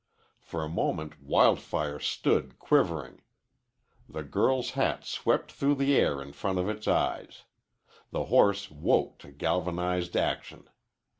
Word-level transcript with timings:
For 0.39 0.63
a 0.63 0.67
moment 0.67 1.21
Wild 1.21 1.59
Fire 1.59 1.99
stood 1.99 2.57
quivering. 2.57 3.21
The 4.09 4.23
girl's 4.23 4.71
hat 4.71 5.05
swept 5.05 5.51
through 5.51 5.75
the 5.75 5.95
air 5.95 6.23
in 6.23 6.31
front 6.33 6.57
of 6.57 6.67
its 6.67 6.87
eyes. 6.87 7.43
The 8.09 8.25
horse 8.25 8.71
woke 8.71 9.19
to 9.19 9.29
galvanized 9.29 10.17
action. 10.17 10.67